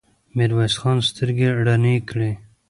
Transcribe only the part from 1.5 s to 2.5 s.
رڼې کړې.